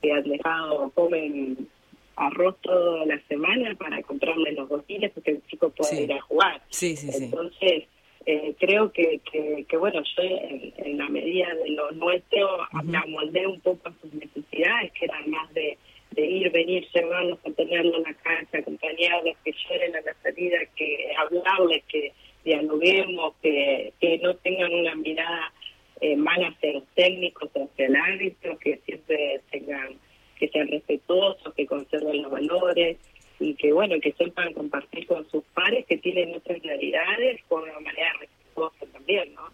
que 0.02 0.12
han 0.12 0.24
dejado, 0.24 0.90
comen 0.90 1.68
arroz 2.16 2.56
toda 2.62 3.04
la 3.06 3.20
semana 3.28 3.74
para 3.76 4.02
comprarle 4.02 4.52
los 4.52 4.68
botines 4.68 5.12
porque 5.12 5.32
el 5.32 5.46
chico 5.46 5.70
puede 5.70 6.02
ir 6.02 6.12
a 6.12 6.20
jugar. 6.22 6.62
Sí, 6.70 6.96
sí, 6.96 7.10
Entonces, 7.24 7.84
eh, 8.26 8.54
creo 8.58 8.90
que, 8.92 9.20
que, 9.68 9.76
bueno, 9.76 10.02
yo 10.16 10.22
en, 10.22 10.98
la 10.98 11.08
medida 11.08 11.54
de 11.54 11.70
lo 11.70 11.90
nuestro 11.92 12.58
me 12.82 12.98
amoldé 12.98 13.46
un 13.46 13.60
poco 13.60 13.88
a 13.88 13.92
sus 14.00 14.12
necesidades, 14.12 14.92
que 14.92 15.04
eran 15.04 15.30
más 15.30 15.52
de, 15.54 15.78
de 16.10 16.26
ir, 16.26 16.50
venir, 16.50 16.86
llevarlos 16.92 17.38
a 17.46 17.50
tenerlos 17.52 17.96
en 17.98 18.02
la 18.02 18.14
casa, 18.14 18.58
acompañarlos, 18.58 19.36
que 19.44 19.52
lloren 19.52 19.96
a 19.96 20.00
la 20.00 20.14
salida, 20.22 20.58
que 20.74 21.12
hablarles, 21.16 21.84
que 21.84 22.12
dialoguemos, 22.44 23.34
que, 23.42 23.92
que 24.00 24.18
no 24.18 24.34
tengan 24.36 24.74
una 24.74 24.94
mirada 24.96 25.52
eh, 26.00 26.16
mala 26.16 26.48
hacia 26.48 26.72
los 26.72 26.86
técnicos, 26.94 27.50
hacia 27.54 27.86
el 27.86 27.96
árbitro, 27.96 28.58
que 28.58 28.78
siempre 28.84 29.40
tengan 29.50 29.98
que 30.38 30.48
sean 30.48 30.68
respetuosos, 30.68 31.54
que 31.54 31.64
conserven 31.64 32.22
los 32.22 32.30
valores 32.30 32.98
y 33.38 33.54
que 33.54 33.72
bueno, 33.72 33.96
que 34.00 34.12
sepan 34.12 34.52
compartir 34.52 35.06
con 35.06 35.28
sus 35.30 35.42
pares 35.54 35.84
que 35.86 35.98
tienen 35.98 36.34
otras 36.34 36.62
realidades 36.62 37.40
con 37.48 37.62
una 37.62 37.80
manera 37.80 38.12
respetuosa 38.20 38.86
también, 38.92 39.34
¿no? 39.34 39.48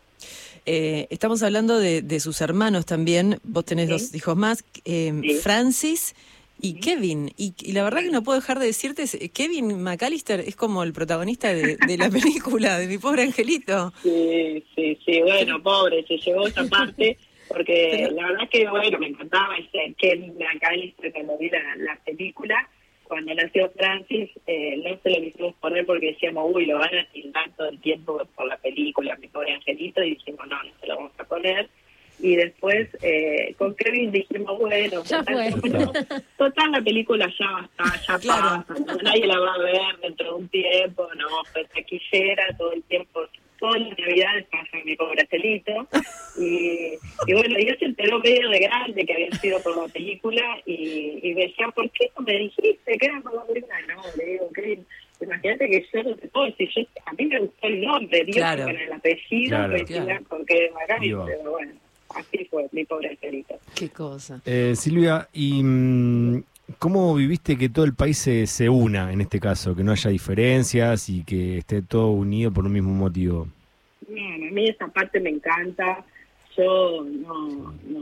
Eh, 0.65 1.02
estamos 1.13 1.43
hablando 1.43 1.79
de, 1.79 2.21
sus 2.21 2.41
hermanos 2.41 2.87
también, 2.87 3.39
vos 3.45 3.65
tenés 3.65 3.89
dos 3.89 4.15
hijos 4.15 4.37
más, 4.37 4.65
eh, 4.85 5.13
Francis 5.43 6.15
y 6.61 6.81
Kevin. 6.81 7.31
Y, 7.37 7.73
la 7.73 7.83
verdad 7.83 8.01
que 8.01 8.11
no 8.11 8.23
puedo 8.23 8.41
dejar 8.41 8.59
de 8.59 8.67
decirte, 8.67 9.05
Kevin 9.31 9.83
McAllister 9.83 10.41
es 10.41 10.57
como 10.57 10.83
el 10.83 10.93
protagonista 10.93 11.53
de, 11.53 11.77
la 11.99 12.09
película, 12.11 12.79
de 12.79 12.87
mi 12.87 12.99
pobre 12.99 13.23
angelito. 13.23 13.93
Sí, 14.03 14.65
sí, 14.75 14.99
sí, 15.05 15.21
bueno, 15.21 15.63
pobre, 15.63 16.05
se 16.07 16.17
llevó 16.17 16.47
esa 16.47 16.65
parte 16.65 17.19
porque 17.49 18.09
la 18.15 18.29
verdad 18.29 18.49
que, 18.51 18.69
bueno, 18.69 18.99
me 18.99 19.09
encantaba 19.09 19.57
ese 19.57 19.95
Ken 19.99 20.35
McAllister 20.39 21.13
cuando 21.13 21.37
vi 21.39 21.51
la, 21.51 21.77
la 21.77 21.99
película. 22.05 22.69
Cuando 23.13 23.35
nació 23.35 23.71
Francis, 23.77 24.31
eh, 24.47 24.75
no 24.83 24.99
se 25.03 25.11
lo 25.11 25.17
quisimos 25.17 25.55
poner 25.57 25.85
porque 25.85 26.13
decíamos, 26.13 26.51
uy, 26.51 26.65
lo 26.65 26.79
van 26.79 26.97
a 26.97 27.05
tildar 27.13 27.45
todo 27.59 27.69
el 27.69 27.79
tiempo 27.79 28.19
por 28.35 28.47
la 28.47 28.57
película, 28.57 29.15
mi 29.17 29.29
pobre 29.29 29.53
angelito, 29.53 30.03
y 30.03 30.15
dijimos, 30.15 30.47
no, 30.49 30.63
no 30.63 30.71
se 30.81 30.87
lo 30.87 30.97
vamos 30.97 31.13
a 31.19 31.25
poner. 31.25 31.69
Y 32.21 32.37
después 32.37 32.89
eh, 33.03 33.55
con 33.59 33.75
Kevin 33.75 34.13
dijimos, 34.13 34.59
bueno, 34.59 35.03
ya 35.05 35.19
total, 35.19 35.61
total, 36.39 36.73
la 36.73 36.81
película 36.81 37.31
ya 37.39 37.51
va 37.51 37.61
a 37.61 37.65
estar, 37.67 38.01
ya 38.01 38.19
claro. 38.19 38.65
pasa, 38.67 39.03
nadie 39.03 39.27
la 39.27 39.39
va 39.39 39.55
a 39.57 39.59
ver 39.59 40.01
dentro 40.01 40.29
de 40.29 40.35
un 40.35 40.49
tiempo, 40.49 41.07
no, 41.15 41.29
pues 41.53 41.69
taquillera 41.69 42.47
todo 42.57 42.73
el 42.73 42.83
tiempo 42.85 43.21
todas 43.63 43.81
las 43.81 43.97
navidades 43.97 44.45
pasa 44.51 44.77
mi 44.85 44.97
pobre 44.97 45.25
celito. 45.31 45.87
Y, 46.37 46.99
y 47.27 47.33
bueno, 47.33 47.57
yo 47.61 47.75
se 47.79 47.85
enteró 47.85 48.19
medio 48.19 48.49
de 48.49 48.59
grande 48.59 49.07
que 49.07 49.13
había 49.13 49.31
sido 49.39 49.61
por 49.61 49.77
la 49.77 49.87
película 49.87 50.43
y, 50.67 51.21
y 51.23 51.35
me 51.35 51.43
decía, 51.43 51.69
¿por 51.69 51.89
qué 51.93 52.11
no 52.19 52.25
me 52.25 52.39
dijiste 52.39 52.99
que 52.99 53.07
era 53.07 53.21
por 53.21 53.35
la 53.35 53.45
película? 53.45 53.75
No, 53.87 54.03
le 54.17 54.33
digo, 54.33 54.51
que 54.53 54.81
imagínate 55.21 55.71
que 55.71 55.87
yo 55.93 56.03
no 56.03 56.17
te 56.17 56.29
puedo 56.29 56.47
decir, 56.47 56.71
yo, 56.75 56.83
a 57.07 57.13
mí 57.13 57.27
me 57.27 57.39
gustó 57.39 57.67
el 57.69 57.81
nombre, 57.83 58.25
Dios, 58.25 58.57
con 58.57 58.77
el 58.77 58.93
apellido, 58.93 59.57
claro, 59.57 59.85
claro. 59.87 60.25
porque 60.29 60.73
pero 61.27 61.51
bueno, 61.53 61.73
así 62.17 62.45
fue 62.51 62.67
mi 62.73 62.85
pobre 62.85 63.17
celito. 63.21 63.61
Qué 63.77 63.91
cosa. 63.91 64.43
Eh, 64.45 64.75
Silvia, 64.75 65.29
y... 65.33 65.63
Mm, 65.63 66.43
¿Cómo 66.83 67.15
viviste 67.15 67.57
que 67.57 67.69
todo 67.69 67.85
el 67.85 67.95
país 67.95 68.19
se, 68.19 68.45
se 68.49 68.69
una 68.69 69.13
en 69.13 69.21
este 69.21 69.39
caso? 69.39 69.77
Que 69.77 69.85
no 69.85 69.93
haya 69.93 70.11
diferencias 70.11 71.09
y 71.09 71.23
que 71.23 71.59
esté 71.59 71.81
todo 71.81 72.09
unido 72.09 72.51
por 72.51 72.67
un 72.67 72.73
mismo 72.73 72.91
motivo. 72.93 73.47
Bien, 74.09 74.49
a 74.49 74.51
mí 74.51 74.69
esa 74.69 74.89
parte 74.89 75.21
me 75.21 75.31
encanta. 75.31 76.05
Yo 76.57 77.05
no, 77.05 77.73
no, 77.87 78.01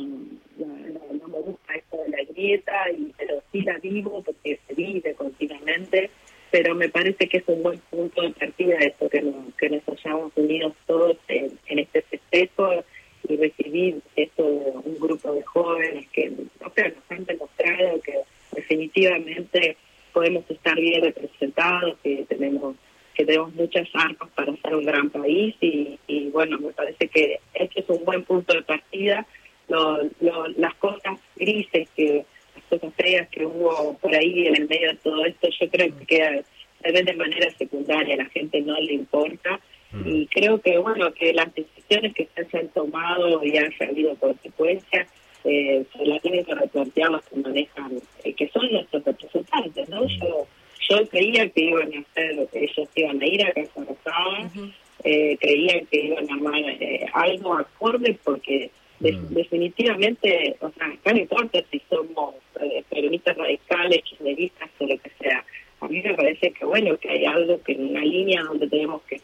no, 0.57 1.29
me 1.29 1.41
gusta 1.41 1.75
esto 1.75 1.99
de 1.99 2.09
la 2.09 2.33
grieta, 2.33 2.73
y, 2.97 3.13
pero 3.19 3.43
sí 3.53 3.61
la 3.61 3.77
vivo 3.81 4.23
porque 4.23 4.59
se 4.67 4.75
vive 4.75 5.13
continuamente. 5.13 6.09
Pero 6.51 6.75
me 6.75 6.89
parece 6.89 7.29
que 7.29 7.37
es 7.37 7.45
un 7.49 7.63
buen 7.63 7.79
punto 7.91 8.23
de 8.23 8.31
partida 8.31 8.79
esto, 8.79 9.11
que 9.11 9.21
nos, 9.21 9.55
que 9.57 9.83
hayamos 9.89 10.33
unido 10.37 10.75
todos 10.87 11.19
en, 11.29 11.79
este 11.79 12.01
festejo 12.01 12.83
y 13.29 13.37
recibir 13.37 14.01
esto 14.17 14.43
un 14.43 14.97
grupo 14.99 15.35
de 15.35 15.43
jóvenes 15.43 16.09
que 16.15 16.33
o 16.61 16.65
nos 16.65 17.11
han 17.11 17.25
demostrado 17.27 18.01
que 18.01 18.15
definitivamente 18.53 19.77
podemos 20.13 20.45
estar 20.51 20.75
bien 20.77 21.03
representados, 21.03 21.97
que 22.03 22.25
tenemos 22.29 22.77
que 23.15 23.27
tenemos 23.27 23.55
muchas 23.55 23.89
armas 23.93 24.31
para 24.35 24.57
ser 24.57 24.75
un 24.75 24.85
gran 24.87 25.11
país 25.11 25.55
y, 25.61 25.99
bueno, 26.33 26.59
me 26.59 26.73
parece 26.73 27.09
que 27.09 27.41
este 27.53 27.81
es 27.81 27.89
un 27.89 28.05
buen 28.05 28.25
punto 28.25 28.55
de 28.55 28.63
partida. 28.63 29.27
las 29.69 30.75
cosas 30.77 31.19
grises, 31.37 31.89
que 31.95 32.25
las 32.55 32.65
cosas 32.71 32.95
feas 32.95 33.29
que 33.29 33.45
hubo 33.45 33.99
por 33.99 34.15
ahí 34.15 34.47
en 34.47 34.57
el 34.57 34.69
medio 34.69 34.91
de 34.91 34.97
todo 34.97 35.25
esto, 35.27 35.49
yo 35.61 35.69
creo 35.69 35.99
que 35.99 36.07
queda 36.07 36.45
de 36.83 37.15
manera 37.15 37.51
secundaria, 37.59 38.15
a 38.15 38.25
la 38.25 38.31
gente 38.31 38.61
no 38.63 38.81
le 38.81 38.95
importa. 38.95 39.61
Mm. 39.93 40.09
Y 40.09 40.27
creo 40.29 40.61
que, 40.61 40.79
bueno, 40.79 41.13
que 41.13 41.33
las 41.33 41.53
decisiones 41.55 42.15
que 42.15 42.29
se 42.51 42.59
han 42.59 42.69
tomado 42.69 43.45
y 43.45 43.57
han 43.59 43.73
habido 43.81 44.15
consecuencias, 44.17 45.09
eh, 45.45 45.85
se 45.97 46.07
las 46.07 46.21
tienen 46.23 46.45
que 46.45 46.55
replantear 46.55 47.11
los 47.11 47.23
que 47.25 47.37
manejan, 47.37 47.93
eh, 48.25 48.33
que 48.35 48.49
son 48.49 48.71
nuestros 48.71 49.05
representantes, 49.05 49.89
¿no? 49.89 50.07
Yo, 50.07 50.47
yo 50.89 51.09
creía 51.09 51.49
que 51.51 51.65
iban 51.65 51.93
a 51.95 52.01
hacer, 52.01 52.49
ellos 52.53 52.89
iban 52.95 53.23
a 53.23 53.27
ir 53.27 53.47
a 53.47 53.53
Casa 53.53 53.85
Rosada, 53.85 54.51
eh, 55.05 55.37
creían 55.41 55.87
que 55.87 56.01
iban 56.07 56.31
a 56.31 56.35
armar 56.35 56.61
eh, 56.61 57.07
algo 57.13 57.55
acorde 57.55 58.19
porque 58.23 58.71
definitivamente, 58.99 60.57
o 60.61 60.71
sea, 60.73 60.93
no 61.13 61.19
importa 61.19 61.59
si 61.71 61.81
somos 61.89 62.35
eh, 62.61 62.85
peronistas 62.91 63.35
radicales, 63.35 64.03
kirchneristas 64.03 64.69
o 64.79 64.85
lo 64.85 64.99
que 64.99 65.11
sea, 65.19 65.43
a 65.81 65.89
mí 65.89 66.03
me 66.03 66.15
parece 66.15 66.53
que 66.53 66.67
bueno, 66.67 66.99
que 66.99 67.09
hay 67.09 67.25
algo 67.25 67.63
que 67.63 67.73
en 67.73 67.89
una 67.89 68.03
línea 68.03 68.43
donde 68.43 68.69
tenemos 68.69 69.01
que 69.03 69.23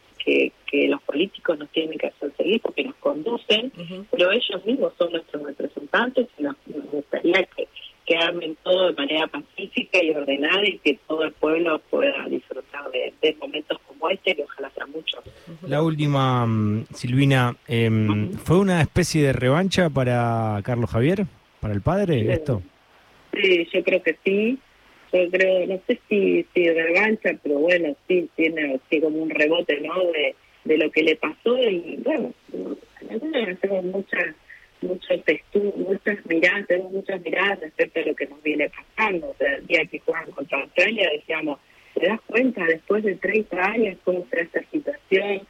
que, 0.65 0.87
los 0.87 1.01
políticos 1.03 1.57
nos 1.57 1.69
tienen 1.69 1.97
que 1.97 2.07
hacer 2.07 2.31
seguir 2.35 2.61
porque 2.61 2.83
nos 2.83 2.95
conducen, 2.95 3.71
pero 4.11 4.31
ellos 4.31 4.65
mismos 4.65 4.93
son 4.97 5.11
nuestros 5.11 5.43
representantes 5.43 5.66
y 6.37 6.43
nos, 6.43 6.55
gustaría 6.91 7.43
que, 7.55 7.67
que 8.05 8.17
armen 8.17 8.57
todo 8.63 8.87
de 8.87 8.93
manera 8.93 9.27
pacífica 9.27 10.03
y 10.03 10.11
ordenada 10.11 10.67
y 10.67 10.77
que 10.79 10.99
todo 11.07 11.23
el 11.23 11.31
pueblo 11.33 11.79
pueda 11.89 12.25
disfrutar 12.29 12.89
de, 12.91 13.35
momentos 13.39 13.77
como 13.87 14.09
este, 14.09 14.35
que 14.35 14.43
ojalá 14.43 14.71
sean 14.75 14.91
muchos. 14.91 15.23
La 15.67 15.81
última, 15.81 16.45
mm, 16.45 16.85
Silvina, 16.93 17.55
em, 17.67 18.31
¿fue 18.33 18.59
una 18.59 18.81
especie 18.81 19.23
de 19.23 19.33
revancha 19.33 19.89
para 19.89 20.61
Carlos 20.63 20.89
Javier, 20.89 21.25
para 21.59 21.73
el 21.73 21.81
padre, 21.81 22.31
esto? 22.31 22.61
Sí, 23.33 23.67
yo 23.71 23.83
creo 23.83 24.01
que 24.01 24.17
sí 24.23 24.59
yo 25.13 25.29
creo, 25.31 25.65
no 25.67 25.79
sé 25.87 25.99
si, 26.09 26.45
si 26.53 26.69
revancha, 26.69 27.31
pero 27.41 27.59
bueno, 27.59 27.95
sí 28.07 28.29
tiene 28.35 28.75
así 28.75 28.99
como 28.99 29.19
un 29.19 29.29
rebote, 29.29 29.79
¿no? 29.81 29.95
De, 30.11 30.35
de 30.65 30.77
lo 30.77 30.91
que 30.91 31.03
le 31.03 31.15
pasó 31.15 31.57
y 31.57 31.97
bueno, 32.03 32.33
tenemos 33.61 33.85
muchas 33.85 34.35
muchas 34.81 35.19
muchas 35.75 36.25
miradas, 36.25 36.67
tenemos 36.67 36.91
muchas 36.91 37.21
miradas 37.21 37.59
respecto 37.59 37.99
a 37.99 38.03
lo 38.03 38.15
que 38.15 38.27
nos 38.27 38.41
viene 38.43 38.69
pasando. 38.69 39.29
O 39.29 39.35
sea, 39.37 39.55
el 39.55 39.67
día 39.67 39.85
que 39.85 39.99
jugaban 39.99 40.31
contra 40.31 40.61
Australia 40.61 41.09
decíamos, 41.13 41.59
¿te 41.93 42.07
das 42.07 42.21
cuenta 42.27 42.63
después 42.65 43.03
de 43.03 43.15
30 43.15 43.65
años 43.65 43.97
cómo 44.03 44.25
será 44.29 44.43
esta 44.43 44.63
situación? 44.71 45.41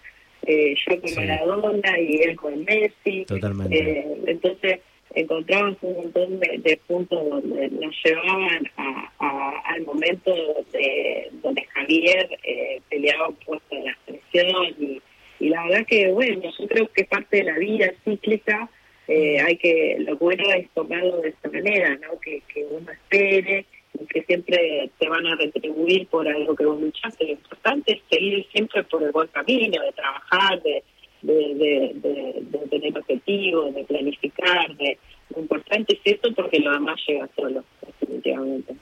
eh, 0.47 0.75
yo 0.87 1.01
con 1.01 1.15
Maradona 1.15 1.99
y 1.99 2.21
él 2.23 2.35
con 2.35 2.63
Messi. 2.63 3.25
Totalmente. 3.25 3.77
Eh, 3.77 4.17
entonces 4.27 4.79
encontramos 5.13 5.77
un 5.81 5.95
montón 5.95 6.39
de, 6.39 6.79
puntos 6.87 7.29
donde 7.29 7.69
nos 7.69 7.95
llevaban 8.03 8.69
al 9.17 9.81
momento 9.85 10.33
de, 10.71 11.29
donde 11.41 11.63
Javier 11.63 12.29
eh, 12.43 12.81
peleaba 12.89 13.29
un 13.29 13.35
puesto 13.35 13.75
de 13.75 13.83
la 13.83 13.97
selección 14.05 14.75
y, 14.79 15.01
y 15.39 15.49
la 15.49 15.63
verdad 15.65 15.85
que 15.87 16.11
bueno, 16.11 16.41
yo 16.57 16.67
creo 16.67 16.87
que 16.91 17.05
parte 17.05 17.37
de 17.37 17.43
la 17.43 17.57
vida 17.57 17.91
cíclica 18.03 18.69
eh, 19.07 19.39
hay 19.39 19.57
que, 19.57 19.97
lo 19.99 20.17
bueno 20.17 20.43
es 20.53 20.69
tomarlo 20.71 21.21
de 21.21 21.29
esta 21.29 21.49
manera, 21.49 21.95
¿no? 21.95 22.19
Que, 22.19 22.41
que 22.53 22.65
uno 22.65 22.91
espere 22.91 23.65
y 23.99 24.05
que 24.05 24.23
siempre 24.23 24.89
te 24.99 25.07
van 25.07 25.25
a 25.25 25.35
retribuir 25.35 26.07
por 26.07 26.27
algo 26.27 26.55
que 26.55 26.65
vos 26.65 26.79
luchaste. 26.79 27.25
Lo 27.25 27.31
importante 27.31 27.93
es 27.93 28.01
seguir 28.09 28.45
siempre 28.51 28.83
por 28.83 29.01
el 29.03 29.11
buen 29.11 29.27
camino, 29.29 29.81
de 29.81 29.91
trabajar, 29.93 30.61
de, 30.61 30.83
de, 31.21 31.91
de, 31.95 32.59
tener 32.69 32.97
objetivos, 32.97 33.73
de 33.73 33.83
planificar. 33.85 34.75
De, 34.75 34.97
lo 35.33 35.41
importante 35.41 35.93
es 36.03 36.19
eso 36.19 36.33
porque 36.35 36.59
lo 36.59 36.73
demás 36.73 36.99
llega 37.07 37.29
solo, 37.35 37.63
definitivamente. 37.85 38.75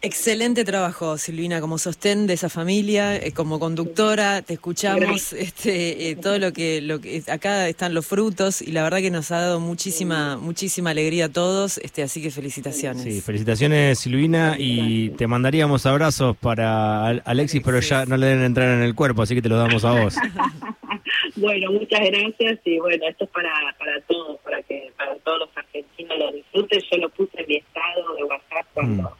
Excelente 0.00 0.64
trabajo, 0.64 1.18
Silvina, 1.18 1.60
como 1.60 1.76
sostén 1.76 2.28
de 2.28 2.34
esa 2.34 2.48
familia, 2.48 3.16
eh, 3.16 3.32
como 3.32 3.58
conductora, 3.58 4.42
te 4.42 4.54
escuchamos, 4.54 5.32
este, 5.32 6.10
eh, 6.10 6.14
todo 6.14 6.38
lo 6.38 6.52
que, 6.52 6.80
lo 6.80 7.00
que 7.00 7.20
acá 7.28 7.68
están 7.68 7.94
los 7.94 8.06
frutos 8.06 8.62
y 8.62 8.70
la 8.70 8.84
verdad 8.84 8.98
que 8.98 9.10
nos 9.10 9.32
ha 9.32 9.40
dado 9.40 9.58
muchísima, 9.58 10.36
muchísima 10.36 10.90
alegría 10.90 11.24
a 11.24 11.28
todos, 11.30 11.78
este, 11.78 12.04
así 12.04 12.22
que 12.22 12.30
felicitaciones. 12.30 13.02
Sí, 13.02 13.20
felicitaciones, 13.20 13.98
Silvina, 13.98 14.54
y 14.56 15.10
te 15.10 15.26
mandaríamos 15.26 15.84
abrazos 15.84 16.36
para 16.36 17.08
Alexis, 17.08 17.60
pero 17.64 17.80
ya 17.80 18.06
no 18.06 18.16
le 18.16 18.26
deben 18.26 18.44
entrar 18.44 18.68
en 18.68 18.82
el 18.82 18.94
cuerpo, 18.94 19.22
así 19.22 19.34
que 19.34 19.42
te 19.42 19.48
lo 19.48 19.56
damos 19.56 19.84
a 19.84 20.00
vos. 20.00 20.14
bueno, 21.34 21.72
muchas 21.72 22.02
gracias 22.02 22.60
y 22.64 22.78
bueno, 22.78 23.04
esto 23.08 23.24
es 23.24 23.30
para, 23.30 23.50
para 23.76 24.00
todos, 24.02 24.38
para 24.44 24.62
que 24.62 24.92
para 24.96 25.16
todos 25.16 25.40
los 25.40 25.48
argentinos 25.56 26.18
lo 26.20 26.30
disfruten. 26.30 26.80
Yo 26.88 26.98
lo 26.98 27.08
puse 27.10 27.40
en 27.40 27.46
mi 27.48 27.56
estado 27.56 28.14
de 28.14 28.22
WhatsApp 28.22 28.66
cuando. 28.74 29.02
Mm 29.02 29.17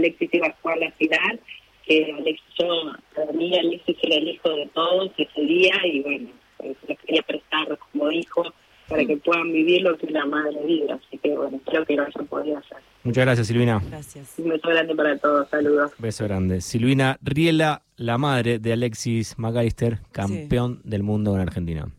Alexis 0.00 0.30
iba 0.32 0.48
a 0.48 0.56
jugar 0.60 0.78
la 0.78 0.90
final, 0.92 1.40
que 1.86 2.12
Alexis, 2.12 2.54
yo, 2.58 2.66
para 3.14 3.32
mí 3.32 3.56
Alexis 3.56 3.96
era 4.02 4.16
el 4.16 4.28
hijo 4.28 4.50
de 4.50 4.66
todos 4.74 5.10
ese 5.16 5.40
día 5.40 5.74
y 5.84 6.00
bueno, 6.00 6.28
pues, 6.56 6.76
les 6.88 6.98
quería 7.00 7.22
prestar 7.22 7.78
como 7.78 8.10
hijo 8.10 8.42
para 8.88 9.04
que 9.04 9.16
puedan 9.18 9.52
vivir 9.52 9.82
lo 9.82 9.96
que 9.96 10.10
la 10.10 10.26
madre 10.26 10.58
vive, 10.66 10.92
así 10.92 11.16
que 11.18 11.30
bueno, 11.30 11.60
creo 11.64 11.84
que 11.86 11.94
lo 11.94 12.02
hayan 12.02 12.26
podido 12.26 12.58
hacer. 12.58 12.78
Muchas 13.04 13.24
gracias 13.24 13.46
Silvina. 13.46 13.80
Gracias. 13.88 14.34
Un 14.36 14.48
beso 14.48 14.68
grande 14.68 14.94
para 14.94 15.16
todos, 15.16 15.48
saludos. 15.48 15.92
Beso 15.98 16.24
grande. 16.24 16.60
Silvina 16.60 17.16
Riela, 17.22 17.82
la 17.96 18.18
madre 18.18 18.58
de 18.58 18.72
Alexis 18.72 19.38
McAllister, 19.38 20.00
campeón 20.10 20.80
del 20.84 21.02
mundo 21.04 21.34
en 21.36 21.40
Argentina. 21.40 21.90